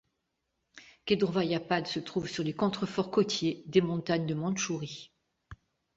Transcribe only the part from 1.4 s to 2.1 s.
Pad se